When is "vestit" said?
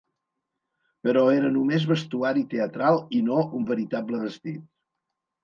4.25-4.67